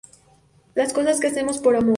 Las 0.73 0.93
cosas 0.93 1.19
que 1.19 1.27
hacemos 1.27 1.59
por 1.59 1.75
amor". 1.75 1.89